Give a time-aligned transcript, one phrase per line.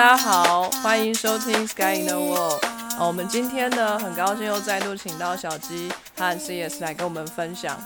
[0.00, 2.64] 大家好，欢迎收听 Sky in the World。
[2.98, 7.78] 哦，我们今天呢，很高兴又再度请到小鸡和 CS 来跟我们分享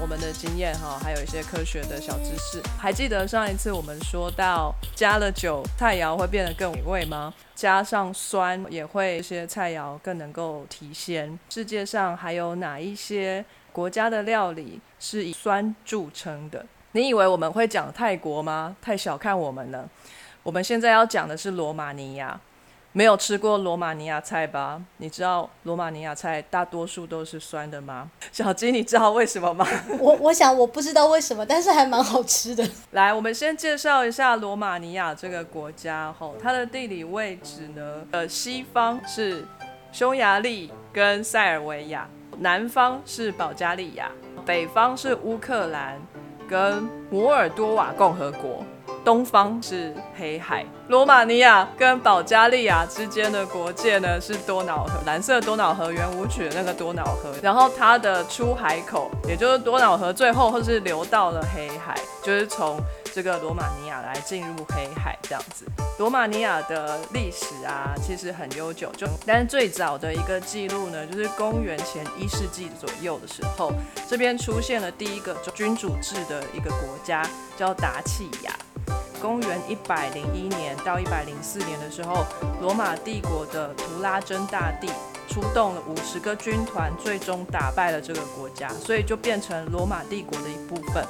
[0.00, 2.60] 我们的经验哈，还有一些科学的小知识。
[2.76, 7.32] 还记得上一次我们说到加了酒，菜肴会变得更美味吗？
[7.54, 11.38] 加上酸也会一些菜肴更能够提鲜。
[11.50, 16.66] 世界上还有哪一些国家的料理是以酸著称的？
[16.90, 18.74] 你以为我们会讲泰国吗？
[18.82, 19.88] 太小看我们了。
[20.42, 22.40] 我们现在要讲的是罗马尼亚，
[22.92, 24.80] 没有吃过罗马尼亚菜吧？
[24.96, 28.10] 你知道罗马尼亚菜大多数都是酸的吗？
[28.32, 29.66] 小金，你知道为什么吗？
[30.00, 32.66] 我我想我不知道为什么，但是还蛮好吃的。
[32.92, 39.46] 来，我们先介绍一下罗马尼亚这个国家吼，它的地理位置呢，呃，西方是
[39.92, 44.10] 匈牙利跟塞尔维亚，南方是保加利亚，
[44.46, 46.00] 北方是乌克兰
[46.48, 48.64] 跟摩尔多瓦共和国。
[49.04, 62.78] 东方是黑海，罗马尼亚跟保加利亚之间的国界呢是多瑙河，蓝色多瑙河圆舞曲的那个多瑙河，然后它的出海口，也就是多瑙河最后或是流到了黑海，就是从
[63.12, 65.64] 这个罗马尼亚来进入黑海这样子。
[65.98, 73.72] 罗马尼亚的历史啊，其实很悠久，就但是最早的一个记录呢，就是公元前一世纪左右的时候，
[74.08, 77.22] 这边出现了第一个君主制的一个国家，
[77.56, 78.52] 叫达契亚。
[79.20, 82.24] 公元一百零一年到一百零四年的时候，
[82.60, 84.88] 罗马帝国的图拉真大帝
[85.28, 91.04] 出动了五十个军团，最终打败了这个国家，所以就变成罗马帝国的一部分。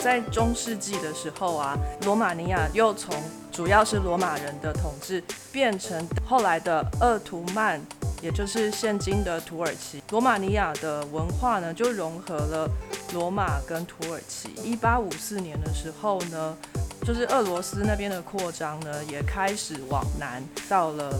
[0.00, 3.14] 在中世纪的时候啊，罗马尼亚又从
[3.52, 7.80] 主要是罗马人的统治，变成后来的鄂图曼，
[8.20, 10.02] 也就是现今的土耳其。
[10.10, 12.68] 罗马尼亚的文化呢，就融合了
[13.14, 14.48] 罗马跟土耳其。
[14.64, 16.56] 一八五四年的时候呢。
[17.04, 21.12] 就是俄罗斯那边的扩张呢，也开始往南到了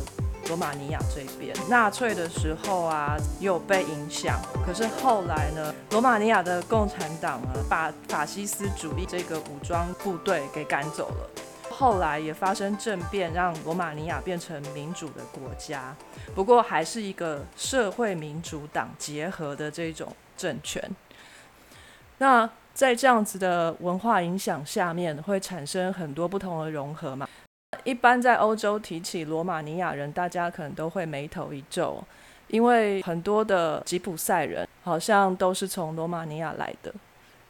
[0.46, 1.52] 罗马尼亚这边。
[1.68, 4.40] 纳粹的时候啊，也有被影响。
[4.64, 11.28] 可是后来呢，罗马尼亚的共产党啊，把法西斯主义这个武装部队给赶走了。
[11.68, 15.96] 后来也发生政变，让罗马尼亚变成民主的国家。
[16.32, 20.88] 不过还是一个社会民主党结合的这种政权。
[22.18, 22.48] 那。
[22.74, 27.28] 在这样子的文化影响下面，会产生很多不同的融合嘛。
[27.84, 32.02] 一般在欧洲提起罗马尼亚人，大家可能都会眉头一皱，
[32.48, 36.92] 因为很多的吉普赛人好像都是从罗马尼亚来的。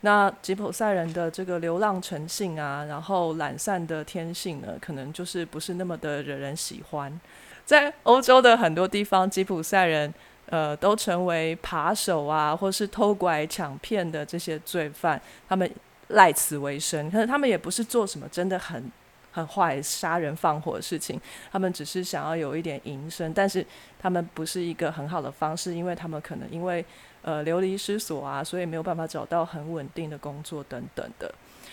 [0.01, 7.21] 那吉普赛人的这个流浪成性啊，然后懒散的天性呢，可能就是不是那么的惹人喜欢。
[7.65, 10.13] 在欧洲的很多地方，吉普赛人。
[10.47, 15.71] 呃，都成为扒手啊，或是偷拐抢骗的这些罪犯，他们
[16.09, 17.11] 赖此为生。
[17.11, 18.91] 可是他们也不是做什么真的很
[19.31, 21.19] 很坏、杀人放火的事情，
[21.51, 23.33] 他们只是想要有一点营生。
[23.33, 23.65] 但是
[23.99, 26.85] 他们不是一个很好的方式，因为他们可能因为
[27.23, 31.33] 呃流离失所啊，所以没有办法找到很稳定的工作等等的。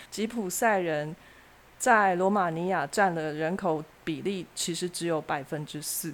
[0.09, 1.13] 吉普赛人
[1.77, 6.13] 在罗马尼亚占了人口比例，其实只有百分之四。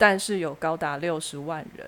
[0.00, 1.86] 但是有高达六十万人，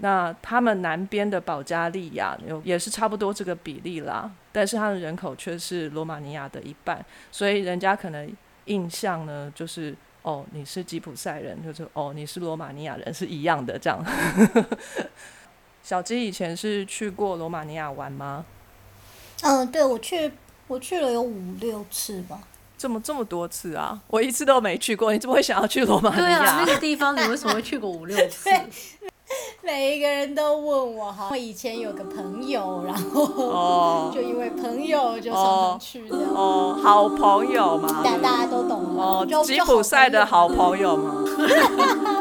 [0.00, 7.02] 那他们南边的保加利亚有也是差不多这个比例啦，但是他的人口却是罗马尼亚的一半，
[7.32, 8.30] 所以人家可能
[8.66, 14.04] 印象呢就是哦你是吉普赛人，就是哦你是罗马尼亚人是一样的这样。
[15.82, 18.44] 小鸡以前是去过罗马尼亚玩吗？
[19.42, 20.32] 嗯，对我去
[20.66, 22.40] 我去了有五六次吧。
[22.84, 23.98] 这么这么多次啊！
[24.08, 26.22] 我一次都没去过，你怎么会想要去罗马尼亚？
[26.22, 28.50] 对啊，那个地方你为什么会去过五六次？
[29.64, 41.24] 每一个人都问我哈，我以前有个朋友，然后 就因为朋友就常常去的哦，好朋友嘛，大大家都懂哦，吉普赛的好朋友嘛。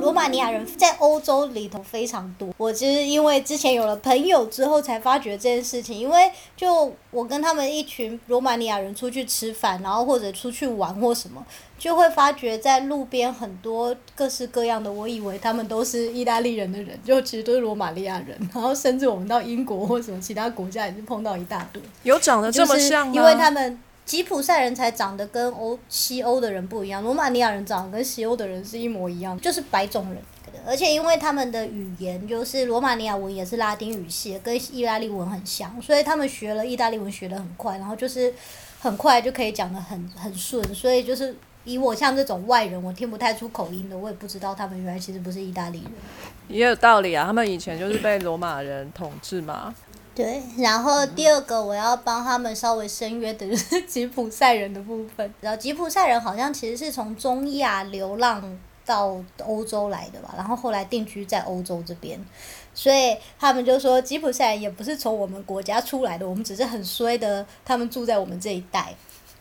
[0.00, 5.98] 罗马尼亚人在欧洲里头非常多，我就是因为之前有了朋友之后才发觉这件事情。
[5.98, 11.44] 因为就我跟他们一群罗马尼亚人出去吃饭，然后或者出去玩或什么，
[11.78, 18.36] 就会发觉在路边很多各式各样的，我以为他们都是意大利人的人，就其实都是罗马尼亚人。
[18.54, 23.12] 然后甚至我们到英国或什么其他国家也是碰到一大堆，有长得这么像吗？
[23.14, 23.78] 因为他们。
[24.10, 30.20] 吉普赛人才长得跟欧西欧的人不一样，罗马尼亚人长得跟西欧的人是一模一样，就是白种人。
[30.66, 38.34] 而且因为他们的语言就是罗马尼亚文也是拉丁语系，跟意大利文很像，所以他们学了意大利文学得很快，然后就是
[38.80, 40.60] 很快就可以讲得很很顺。
[40.74, 45.92] 所以就是以我像这种外人，我听不太出口音的，我也不知道他们原来其实不是意大利人。
[46.48, 49.72] 也有道理啊，他们以前就是被罗马人统治嘛。
[50.20, 55.32] 对，然后第二个我要帮他们稍微申约的就是吉普赛人的部分。
[55.40, 62.22] 然后吉普赛人好像其实是从中亚流浪到欧洲来的吧，然后后来定居在欧洲这边，
[62.74, 68.94] 所以他们就说吉普赛人也不是从我们国家出来的，我们只是很衰的，他们住在我们这一带。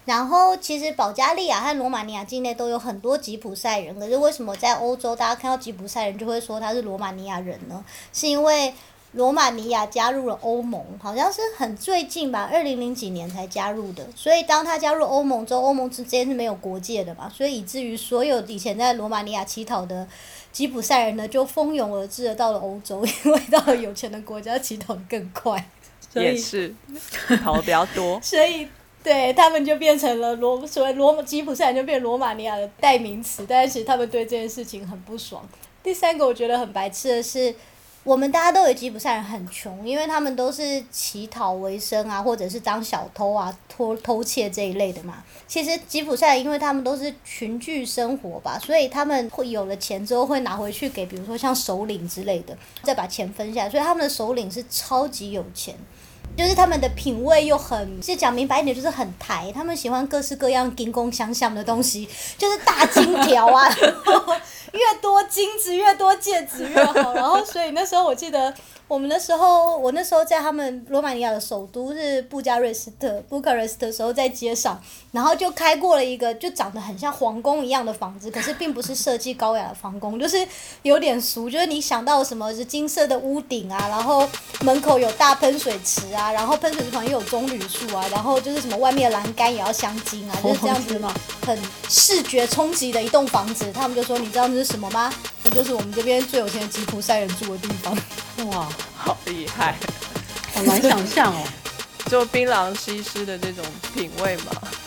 [0.05, 7.83] 然后其实保加利亚和罗马尼亚境内都有很多吉普赛人，可是为什么在欧洲大家看到吉普赛人就会说他是罗马尼亚人呢？
[8.11, 8.73] 是因为
[9.13, 14.07] 罗马尼亚加入了欧盟，好像是很最近吧，二零零几年才加入的。
[14.15, 20.07] 所以当他加入欧盟之后，欧盟之间是没有国界的嘛，所以以至于所有以前在罗马尼亚乞讨的
[20.51, 25.63] 吉普赛人呢，就蜂拥而至的到了欧洲，因为到了有钱的国家乞讨得更快，
[26.13, 26.73] 所以也是
[27.43, 28.19] 跑的比较多。
[28.23, 28.67] 所以
[29.03, 35.43] 对他们就变成了罗所谓罗吉普赛人就变罗马尼亚的代名词，但是其实他们对这件事情很不爽。
[35.81, 37.55] 第三个我觉得很白痴的是，
[38.09, 45.23] 我们大家都以为吉普赛人很穷，因为他们都是乞讨为生啊，或者是当小偷啊、偷偷窃这一类的嘛。
[45.47, 55.75] 其实吉普赛人因为他们都是群聚生活吧，所以他们会有了钱之后会拿回去给，比如说像首领之类的，再把钱分下来，所以他们的首领是超级有钱。
[56.39, 59.51] 就是他们的品味又很，就讲明白一点，就是很台。
[59.53, 62.07] 他们喜欢各式各样金工相向的东西，
[62.37, 63.67] 就是大金条啊，
[64.71, 67.13] 越多金子越多戒指越好。
[67.13, 68.53] 然后所以那时候我记得，
[68.89, 74.81] 我们那时候我那时候在他们罗马尼亚的首都是布加瑞斯特 （Bucharest） 的时候，在街上，
[75.11, 80.43] 然后就开过了一个就长得很像皇宫一样的房子，可是并不是设计高雅的皇宫，就是
[80.81, 84.27] 有点俗，就是你想到什么是金色的屋顶啊，然后
[84.61, 91.13] 门口有大喷水池啊，然后喷水池旁边有棕榈树啊，然后就是什么外面的栏杆也要镶金啊，就是这样子吗？
[91.45, 91.55] 很
[91.87, 93.71] 视觉冲击的一栋房子。
[93.71, 95.13] 他们就说：“你知道这是什么吗？
[95.43, 97.95] 那就是我们这边最有钱的吉普赛人住的地方。”
[98.51, 99.75] 哇，好厉害，
[100.53, 101.43] 好难想象哦。
[102.09, 104.45] 就槟榔西施的这种品味嘛。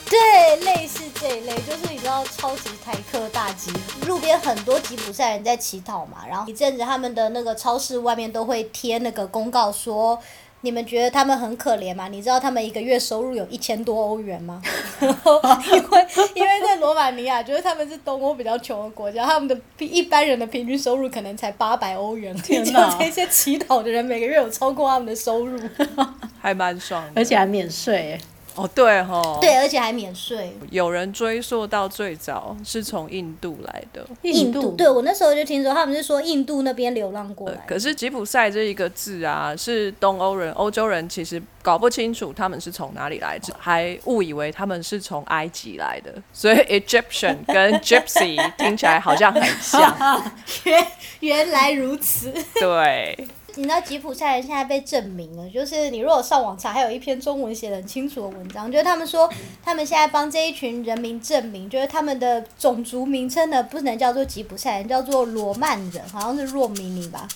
[0.09, 3.71] 对，类似这一类，就是你知道超级台客大吉，
[4.05, 10.19] 路边很多吉普赛人在乞讨嘛，然后一阵子他们的那个超市外面都会贴那个公告说。
[10.63, 12.07] 你们觉得他们很可怜吗？
[12.07, 14.61] 你知道他们一个月收入有一千多欧元吗？
[15.01, 22.33] 然后因为因为在罗马尼亚，觉得他们是东欧比较穷的国家，他们的一般人的平均收入可能才八百欧元。
[22.37, 25.59] 就天哪这些乞讨的人每个月有超过他们的收入，
[26.41, 28.17] 还蛮爽的，而且还免税，
[28.55, 30.55] 哦对哈，对，而且还免税。
[30.69, 50.23] 有人追溯到最早是从印度来的，印度，对我那时候就听说他们是说印度那边流浪过来，可是吉普赛这一个字啊，是东欧人、欧洲人其实搞不清楚他们是从哪里来，还误以为他们是从埃及来的，所以 Egyptian 跟 Gypsy 听起来好像很像，
[50.65, 50.87] 原
[51.21, 52.31] 原来如此。
[52.59, 53.17] 对，
[53.55, 59.29] 你知道吉普赛人现在被证明了，就是你如果上网查，还有一篇中文写的很清楚的文章，就是他们说
[59.63, 67.27] 他们现在帮这一群人民证明，就是他们的种族名称呢不能叫做吉普赛人，叫做罗曼人，好像是若米尼吧。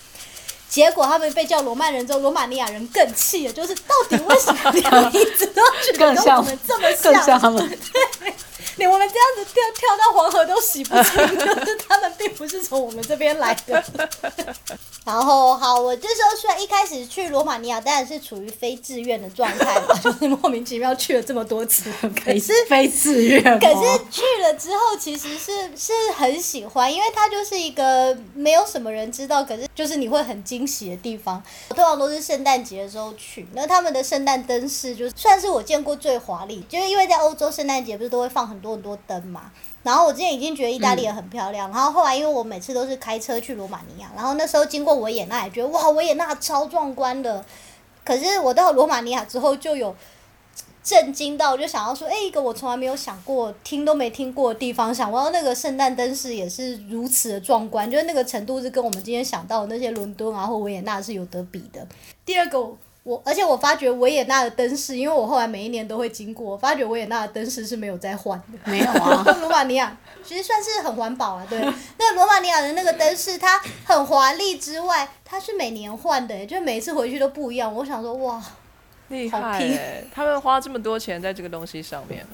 [0.67, 7.63] 结果他们被叫罗曼人之后，罗马尼亚人更气了，就 是到底为什么你们一直都觉得跟我们这么更像他们。
[8.77, 13.83] 你我们这样子跳跳到黄河都洗不清，就 是他们并不是从我们这边来的。
[15.06, 21.90] 然后好，我这时候虽然一开始去罗马尼亚，当然是处于非自愿的状态嘛，就是莫名其妙去了这么多次，
[22.26, 31.42] 可是非自愿，可是去了之后，其实是是很喜欢，因为它就是一个没有什么人知道，可是就是你会很惊喜的地方。
[31.69, 39.51] 我通常都是圣诞节的时候去，那他们的圣诞灯饰就是算是我见过最华丽，就是因为在欧洲圣诞节不是都会放很多很多灯嘛。
[39.83, 47.45] 然后我之前已经觉得意大利也很漂亮，然后后来因为我每次都是开车去罗马尼亚，然后那时候经过维也纳也觉得哇，维也纳超壮观的。
[48.04, 49.95] 可是我到罗马尼亚之后就有
[50.83, 61.87] 震惊到，我就想要说，哎、一个我从来没有想过、听都没听过的地方，想到那个圣诞灯饰也是如此的壮观，就是那个程度是跟我们今天想到的那些伦敦啊或维也纳是有得比的。
[62.25, 62.75] 第二个。
[63.07, 68.59] 我而且我发觉维也纳的灯饰，因为我后来每一年都会经过，我发觉维也纳的灯饰是没有再换的。
[68.69, 69.95] 没有啊， 罗马尼亚
[70.26, 71.57] 其实算是很环保啊，对。
[71.97, 77.73] 那罗马尼亚的那个灯饰，它很华丽之外，它是每年换的，就每一次回去都不一样。
[77.73, 78.44] 我想说，哇，
[79.07, 80.06] 厉害耶！
[80.14, 82.28] 他们花这么多钱在这个东西上面。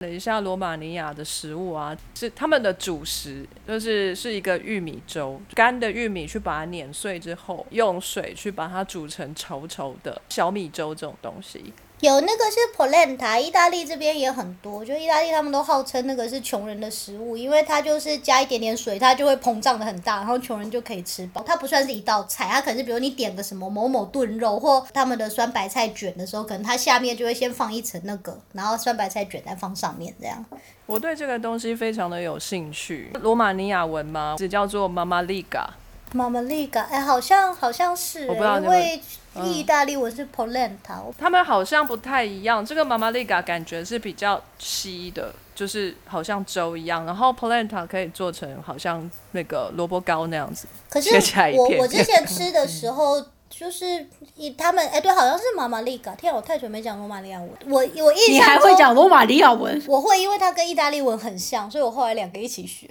[0.00, 11.74] 等一下罗马尼亚的食物啊，是他们的主食，就是是一个玉米粥，干的玉米去把它碾碎之后，用水去把它煮成稠稠的小米粥这种东西。
[12.00, 21.42] 有那个是 polenta，意大利这边也很多，就意大利他们都号称那个是穷人的食物，因为它就是加一点点水，它就会膨胀的很大，然后穷人就可以吃饱。
[21.46, 30.42] 它不算是一道菜，它可能是比如你点个什么某某炖肉或他们的酸白菜卷的时候，可能它下面就会先放一层那个，然后酸白菜卷再放上面这样。
[30.86, 33.10] 我对这个东西非常的有兴趣。
[33.20, 34.36] 罗马尼亚文吗？
[34.38, 35.66] 只叫做 Mama Liga。
[36.12, 39.00] 妈妈丽嘎，哎，好像好像是、我不知道欸，因为
[39.44, 42.64] 意大利文是 polenta，、他们好像不太一样。
[42.66, 47.06] 这个 Mama Liga 感觉是比较稀的，就是好像粥一样。
[47.06, 50.66] 然后 polenta 可以做成好像那个萝卜糕那样子。
[50.88, 51.10] 可是
[51.56, 56.12] 我我之前吃的时候，就是以他们哎、对，好像是妈妈利嘎。
[56.16, 59.80] 天啊，我太久没讲罗马尼亚文，我我印你还会讲罗马尼亚文？
[59.86, 62.88] 我会，因为它跟意大利文很像，所以我后来两个一起学。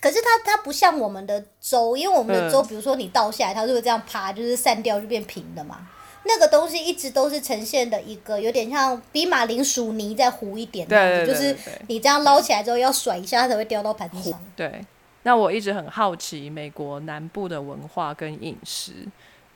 [0.00, 5.86] 可是它它不像我们的粥，因为我们的粥，嗯比如说你倒下来，它就会这样啪，就是散掉就变平的嘛。
[6.24, 14.38] 那个东西一直都是呈现的一个有点像比马铃薯泥再糊一点的就是你这样捞起来之后要甩一下，它才会掉到盘子上。
[14.54, 14.84] 对，
[15.22, 18.92] 那我一直很好奇美国南部的文化跟饮食，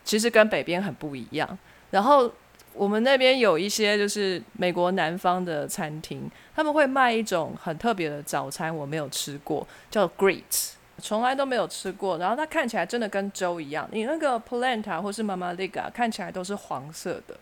[0.04, 1.58] 其实跟北边很不一样。
[1.90, 2.30] 然后
[2.74, 12.18] 我们那边有一些就是美国南方的餐厅，他们会卖一种很特别的早餐，我没有吃过，叫 grits，从来都没有吃过。
[12.18, 17.36] 然后它看起来真的跟粥一样，你那个 polenta 或是 mama liga 看起来都是黄色的，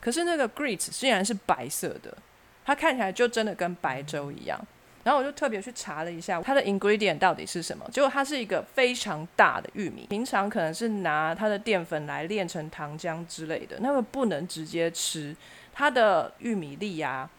[0.00, 2.16] 可是那个 grits 竟然是白色的，
[2.64, 4.58] 它看起来就真的跟白粥一样。
[5.02, 15.34] 然后我就特别去查了一下它的 ingredient 到底是什么，结果它是一个非常大的玉米，平常可能是拿它的淀粉来炼成糖浆之类的，那么不能直接吃。
[15.72, 17.30] 它的玉米粒啊，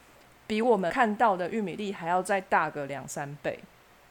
[0.48, 3.60] 比我们看到的玉米粒还要再大个两三倍，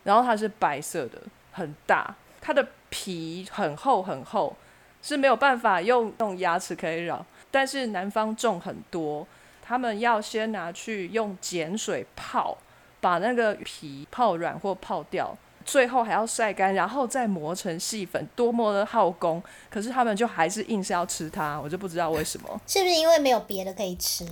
[0.05, 4.57] 然后它是白色的，很大，它的皮很厚很厚，
[5.03, 9.27] 是没有办法用用牙齿可以咬，但是南方种很多，
[9.61, 12.57] 他们要先拿去用碱水泡。
[13.01, 19.43] 把那个皮泡软或泡掉，最后还要晒干，然后再磨成细粉，多么的耗工。
[19.71, 22.61] 可是他们就还是硬是要吃它，我就不知道为什么。
[22.67, 24.27] 是不是因为没有别的可以吃？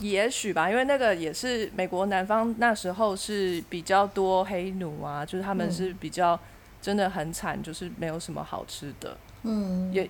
[0.00, 6.38] 也许吧，因为那个也是美国南方那时候是比较多黑奴啊，就是他们是比较
[6.80, 9.16] 真的很惨，就是没有什么好吃的。
[9.42, 10.08] 嗯，也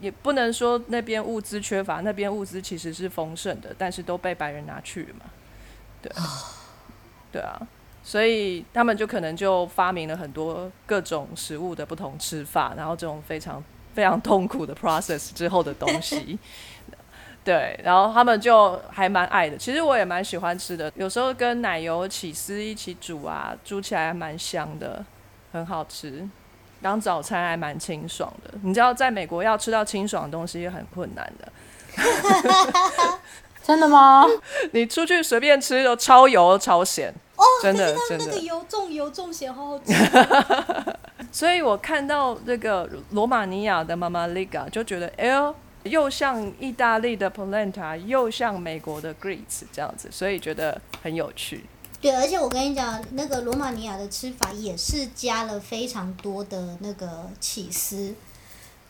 [0.00, 5.26] 也不能说那边物资缺乏，那边物资其实是丰盛的，但是都被白人拿去了嘛。
[6.00, 6.10] 对，
[7.30, 7.60] 对啊，
[8.02, 13.62] 所以他们就可能就发明了很多各种食物的不同吃法，然后这种非常
[13.94, 16.38] 非常痛苦的 process 之后的东西。
[17.44, 19.56] 对，然后他们就还蛮爱的。
[19.56, 25.02] 其实我也蛮喜欢吃的，有时候跟奶油起司一起煮啊，煮起来还蛮香的，
[25.52, 26.28] 很好吃。
[26.82, 28.52] 当早餐还蛮清爽的。
[28.62, 31.52] 你知道，在美国要吃到清爽的东西也很困难的。
[33.68, 34.24] 真的吗？
[34.72, 39.92] 你出去随便吃都超油超咸，哦，真的真的那个油重油重咸好好吃。
[41.30, 51.66] 所以我看到这个罗马尼亚的妈妈 Liga 就觉得，哎呦，又像意大利的 polenta，又像美国的 grits 这样子，所以觉得很有趣。
[52.00, 58.14] 对，而且我跟你讲，那个罗马尼亚的吃法也是加了非常多的那个起司，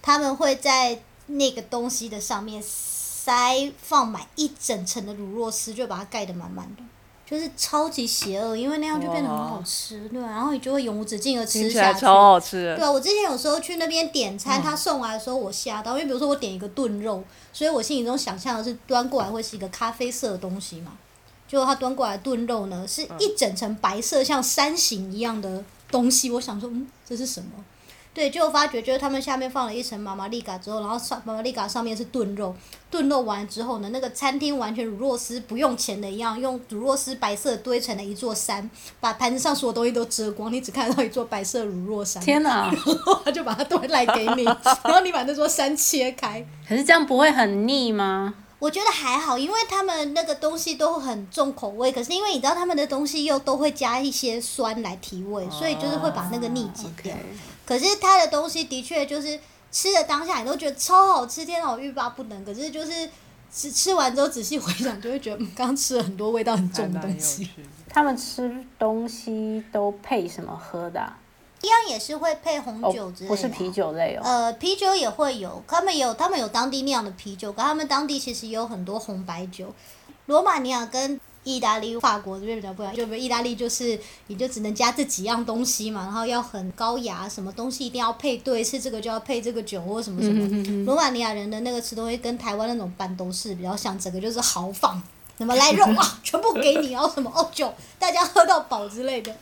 [0.01, 2.63] 他们会在那个东西的上面
[3.29, 6.83] 塞放满一整层的乳酪丝，就把它盖得满满的。
[7.27, 12.01] 就是超级邪恶，因为那样就变得很好吃，对、啊，然后你就会永无止境的吃下去。
[12.01, 12.75] 超好吃。
[12.75, 20.93] 对啊，我之前有时候去那边点餐，他送来的时候我吓到，因为比如说我点一个炖肉，所以我心里中想象的是端过来会是一个咖啡色的东西嘛，
[21.47, 27.51] 结果他端过来炖肉呢是一整层白色像山形一样的东西，我想说嗯这是什么？
[28.19, 32.53] 对，结果发觉就是他们下面放了一层玛玛丽嘎之后，然后上玛玛丽嘎上面是炖肉，
[32.91, 42.21] 炖肉完之后呢，那个餐厅完全乳酪丝不用钱的一样，用乳酪丝白色堆成了一座山，把盘子上所有东西都遮光，你只看到一座白色乳酪山。
[42.21, 42.75] 天哪！
[43.25, 44.43] 他就把它端来给你，
[44.83, 46.45] 然后你把那座山切开。
[46.69, 48.35] 可是这样不会很腻吗？
[48.59, 57.15] 我觉得还好，因为他们那个东西都很重口味，可是因为你知道他们的东西又都会加一些酸来提味，所以就是会把那个腻减掉。
[57.65, 59.39] 可是他的东西的确就是
[59.71, 62.45] 吃的当下你都觉得超好吃，天呐，我欲罢不能。
[62.45, 63.09] 可是就是
[63.53, 67.49] 吃吃完之后仔细回想，就会觉得嗯，刚刚吃了很多味道很重的东西。
[67.89, 71.19] 他们吃东西都配什么喝的啊、
[71.63, 73.71] 一样也是会配红哦酒之类的、不是啤。
[73.71, 74.23] 酒类哦。
[74.25, 79.75] 呃，啤酒也会有，他们有他们有当地酿的啤酒，可他们当地其实也有很多红白酒。
[80.27, 90.85] 罗马尼亚跟意大利、法国这边比较不一样，就比如意大利就是你就只能加这几样东西嘛，然后要很高雅，什么东西一定要配对，是这个就要配这个酒或什么什么。
[90.85, 95.01] 罗马尼亚人的那个吃东西跟台湾那种板都是比较像，整个就是豪放。
[95.39, 99.33] 什么来肉啊，全部给你，然后什么哦酒，大家喝到饱之类的。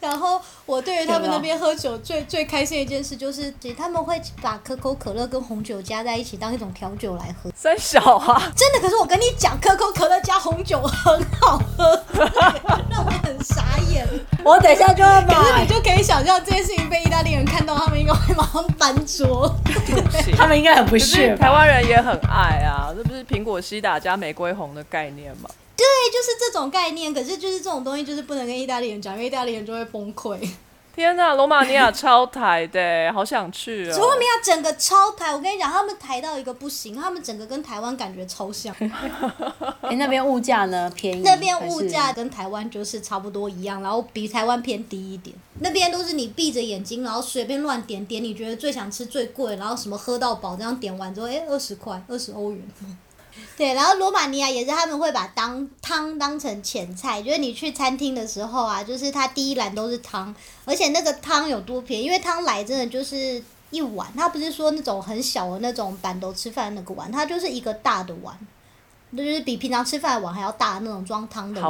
[0.00, 7.50] 然后我对于他们那边喝酒最最开心的一件事，就是他们会把可口可乐跟红酒加在一起当一种调酒来喝。
[7.56, 12.02] 三小啊，真的，可是我跟你讲，可口可乐加红酒很好喝，
[12.90, 14.06] 让我很傻眼。
[14.44, 19.54] 我等一下就要可是你，就可以想象这件事情被意大利人看到，他们应该会马上搬桌。
[20.36, 21.34] 他们应该很不屑？
[21.36, 25.48] 台湾人也很爱啊，这不是苹果西打加玫瑰红的概念吗？
[25.76, 27.12] 对，就是这种概念。
[27.12, 30.38] 可是就是这种东西，就是不能跟意大利人讲，因为意大利人就会崩溃。
[30.94, 33.96] 天呐，罗马尼亚超台的，好想去哦！
[33.96, 38.76] 罗马尼亚整个超台，我跟你讲，他们台到一个不行，他们整个跟台湾感觉超像。
[39.80, 40.92] 哎，那边物价呢？
[40.94, 41.22] 便宜？
[41.22, 45.34] 那边物价跟台湾就是差不多一样，然后比台湾偏低一点。
[45.60, 52.62] 那边都是你闭着眼睛，然后随便乱点点，你觉得最想吃最贵，然后什么喝到饱，这样点完之后，哎，二十块，二十欧元。
[53.62, 63.40] 对，然后罗马尼亚也是他们会把当汤当成前菜，就是你去餐厅的时候啊，就是它第一栏都是汤，而且那个汤有多便宜，因为汤来真的就是
[63.70, 68.36] 一碗，它不是说那种很小的那种板豆吃饭的那个碗，它就是一个大的碗，
[69.16, 71.60] 就是比平常吃饭的碗还要大的那种装汤的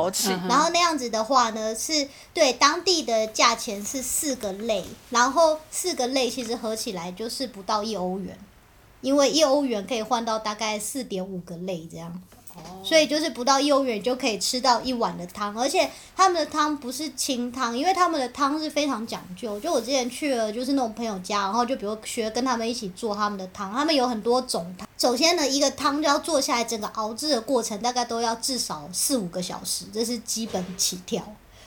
[0.48, 8.38] 然后那样子的话呢，是对当地的价钱是四个类，然后四个类其实合起来就是不到一欧元，
[9.02, 12.22] 因为一欧元可以换到大概四点五个类这样。
[12.84, 19.58] 所以就是不到一欧元就可以吃到一碗的汤，而且他们的汤不是清汤，因为他们的汤是非常讲究。
[19.58, 24.86] 就我之前去了，就是那种朋友家，然后就比如学跟他们一起做他们的汤，他们有很多种汤。
[24.98, 31.24] 首先呢，一个汤就要做下来，整个熬制的过程大概都要至少四五个小时，这是基本起跳。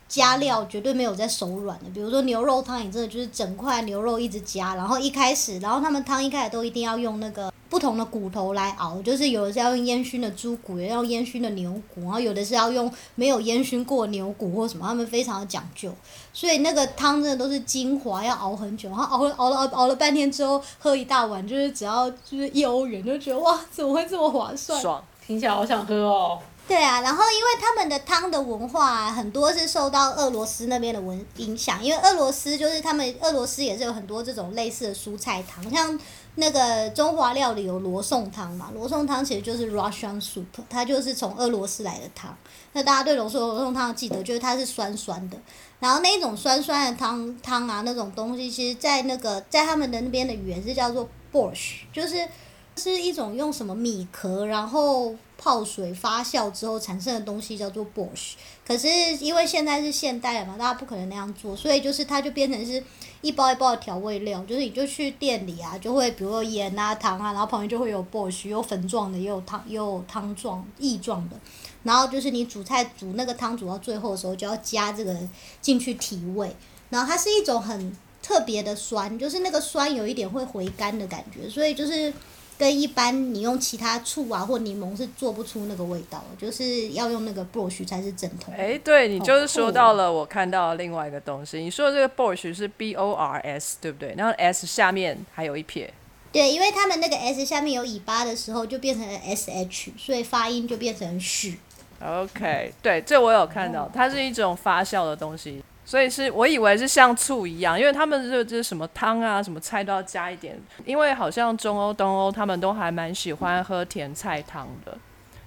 [0.08, 15.92] 加料绝对没有在手软的，比如说牛肉汤，你真的就是整块牛肉一直加，然后一开始，然后他们汤一开始都一定要用那个不同的骨头来熬，就是有的是要用烟熏的猪骨，也要烟熏的牛骨，然后有的是要用没有烟熏过牛骨或什么，他们非常的讲究，
[16.32, 24.80] 所以那个汤真的都是精华，要熬很久，然后熬了熬了熬熬了半天之后，喝一大碗就是只要就是一欧元，就觉得哇，怎么会这么划算？
[24.80, 25.04] 爽。
[25.26, 26.38] 听起来好想喝哦。
[26.68, 36.00] 对啊，然后因为他们的汤的文化、啊、很多是受到俄罗斯那边的文影响，因为俄罗斯就是他们俄罗斯也是有很多这种类似的蔬菜汤，像
[36.38, 42.36] 那个中华料理有罗宋汤嘛，罗宋汤其实就是 Russian soup，它就是从俄罗斯来的汤。
[42.74, 45.38] 那大家对罗宋罗宋汤记得就是它是酸酸的，
[45.80, 52.28] 然后那一种酸酸的汤汤啊那种东西，其实在那个在他们的那边的语言是叫做 borsch，就是
[52.76, 58.34] 是一种用什么米壳，然后泡水发酵之后产生的东西叫做 Bosch。
[58.66, 58.88] 可是
[59.20, 62.84] 因为现在是现代了嘛，大家不可能那样做，所以就是它就变成是
[63.22, 71.36] 一包一包的调味料，就是你就去店里啊，就会比如说盐啊、糖啊，然后旁边就会有 Bosch，有粉状的，也有汤，也有汤状、液状的。
[71.84, 75.16] 然后就是你煮菜煮那个汤煮到最后的时候，就要加这个
[75.62, 76.56] 进去提味。
[76.90, 82.12] 然后它是一种很特别的酸，就是那个酸有一点会回甘的感觉，所以就是
[82.58, 88.54] 跟一般你用其他醋啊或柠檬是做不出那个味道，就是要用那个 brush 才是正统。
[88.58, 94.14] 哎，对你就是说到了我看到另外一个东西，你说的这个 Borscht 是 B O R S 对不对？
[94.18, 95.94] 然后 S 下面还有一撇，
[96.32, 101.60] 对，因为他们那个 S 下面有尾巴的时候，就变成了 S H，所以发音就变成许。
[102.02, 114.98] OK，对，这我有看到，它是一种发酵的东西，所以是我以为是像醋一样，因为他们就是什么汤啊、什么菜都要加一点，因为好像中欧、东欧他们都还蛮喜欢喝甜菜汤的，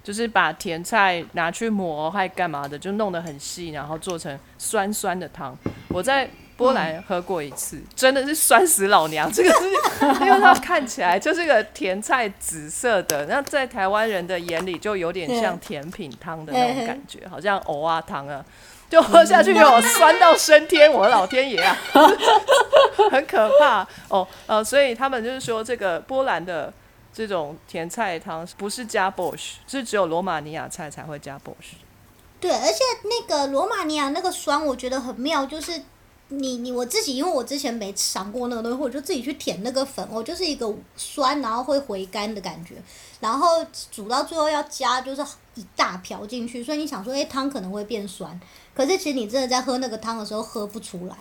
[0.05, 5.57] 就是把甜菜拿去磨还干嘛的，就弄得很细，然后做成酸酸的汤。
[5.88, 9.31] 我在波兰喝过一次，真的是酸死老娘！
[9.33, 9.68] 这个是
[10.24, 18.44] 因为它看起来就是个甜菜紫色的，那在台湾人的眼里就有点像甜品汤的那种感觉，好像藕啊汤啊，
[18.90, 21.77] 就喝下去有酸到升天，我的老天爷啊，
[23.11, 24.27] 很可怕哦。
[24.46, 26.72] 呃，所以他们就是说，这个波兰的
[27.12, 31.77] 这种甜菜汤不是加 Bosch，是只有罗马尼亚菜才会加 Bosch。
[32.40, 35.72] 对，而且那个罗马尼亚那个酸，我觉得很妙，就是
[36.29, 42.77] 你你我自己，因为我之前没尝过那个东西，我就自己去舔那个粉，我就是一个酸，然后会回甘的感觉，
[43.20, 45.22] 然后煮到最后要加就是
[45.57, 48.38] 一大瓢进去，所以你想说，哎，汤可能会变酸，
[48.79, 51.17] 可是其实你真的在喝那个汤的时候喝不出来。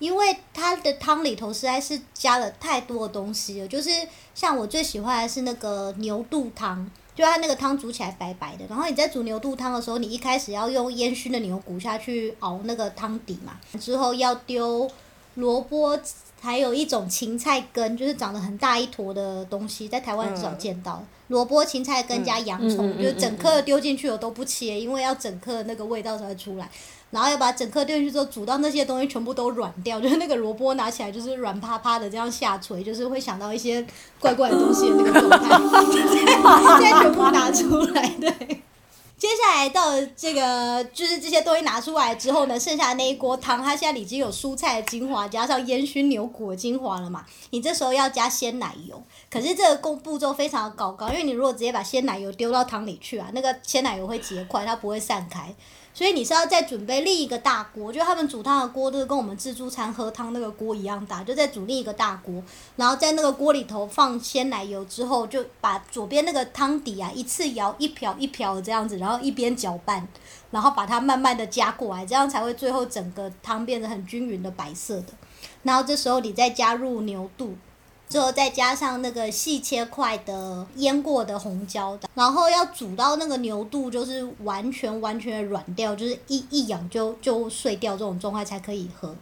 [0.00, 3.90] 因为它的汤里头实在是加了太多的东西了，就是
[4.34, 8.66] 像我最喜欢的是那个牛肚汤，就它那个汤煮起来白白的。
[8.68, 14.90] 然后你在煮牛肚汤的时候，你一开始要用烟熏的牛骨下去熬那个汤底嘛，之后要丢
[15.36, 15.98] 萝卜，
[16.44, 21.02] 还有一种芹菜根，就是长得很大一坨的东西，在台湾很少见到。
[21.28, 26.68] 萝卜、芹菜根加洋葱，就是整颗丢进去我都不切，因为要整颗的那个味道才会出来。
[27.10, 33.84] 然后要把整颗丢进去之后，煮到那些东西全部都软掉， 就是那个萝卜拿起来就是软趴趴的这样下垂，就是会想到一些
[34.20, 35.48] 怪怪的东西的那个状态，
[36.78, 38.62] 现在全部拿出来，对。
[39.16, 47.24] 接下来到这个，就是这些东西拿出来之后呢，剩下的那一锅汤，它现在已经有蔬菜的精华，加上烟熏牛骨的精华了嘛。
[47.50, 55.54] 你这时候要加鲜奶油，可是这个工步骤非常的高高，因为你如果直接把鲜奶油丢到汤里去啊，那个鲜奶油会结块，它不会散开。
[55.94, 62.42] 所以你是要再准备另一个大锅，就他们煮汤的锅都是跟我们自助餐喝汤那个锅一样大，就再煮另一个大锅，
[62.74, 70.06] 然后在那个锅里头放鲜奶油之后，就把左边那个汤底啊一次舀一瓢一瓢这样子，然后一边搅拌，
[70.50, 75.12] 然后把它慢慢的加过来，这样才会最后整个汤变得很均匀的白色的。
[75.62, 77.54] 然后这时候你再加入牛肚，
[78.14, 89.16] 之后再加上那个细切块的腌过的红椒的，然后要煮到那个牛肚就是完全完全的软掉，就是一一咬就就碎掉这种状态才可以喝。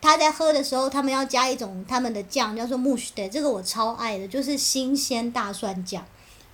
[0.00, 6.02] 他在喝的时候，他们要加一种他们的酱，叫做 mush 的，这个我超爱的，就是新鲜大蒜酱。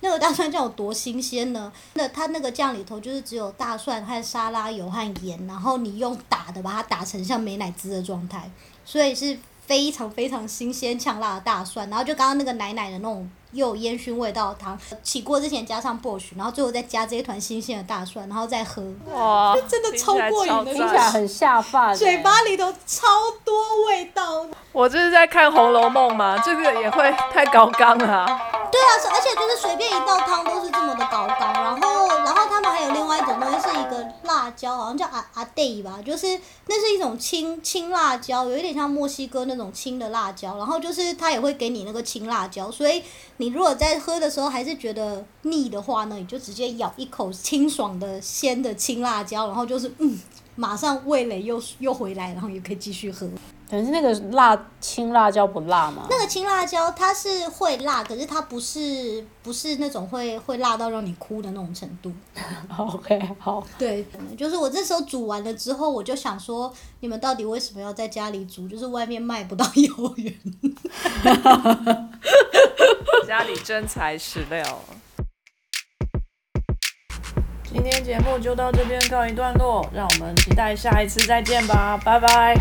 [0.01, 1.71] 那个大蒜酱有多新鲜呢？
[1.93, 8.51] 那它那个酱里头就是只有大蒜和沙拉油和盐，然后你用打的把它打成像美乃滋的状态，
[8.83, 11.89] 所以是非常非常新鲜呛辣的大蒜。
[11.89, 21.95] 然后就刚刚那个奶奶的那种又有烟熏味道的汤，起锅之前加上 bush，然后最后再加这一团新鲜的大蒜，然后再喝，哇， 真的超过瘾的听起来很下饭欸。
[21.95, 23.07] 嘴巴里头超
[23.43, 23.53] 多
[23.87, 24.45] 味道。
[24.71, 26.37] 我这是在看《红楼梦》吗？
[26.43, 28.25] 这个也会太高纲了啊、
[28.71, 31.94] 对啊，而且就是随便一道汤都是这么的高纲，然后
[34.55, 36.27] 椒，好像叫阿阿 day 吧，就是
[36.67, 43.03] 那是一种青青辣椒，有一点像墨西哥那种青的辣椒，然后就是它也会给你那个青辣椒，所以
[43.37, 50.17] 你如果在喝的时候还是觉得腻的话呢，你就直接咬一口清爽的鲜的青辣椒，然后就是嗯，
[50.55, 53.29] 马上味蕾又又回来，然后也可以继续喝。
[53.69, 56.05] 可是那个辣青辣椒不辣吗？
[56.09, 62.13] 那个青辣椒它是会辣，可是它不是不是那种会会辣到让你哭的那种程度。
[62.77, 64.05] OK，好，对，
[64.37, 68.67] 就是我这时候煮完了之后，我就想说，你们到底为什么要在家里煮？
[68.67, 70.33] 就是外面卖不到幼儿园。
[73.27, 74.63] 家里真材实料。
[77.63, 82.55] 今天节目就到这边告一段落，让我们期待下一次再见吧，拜拜。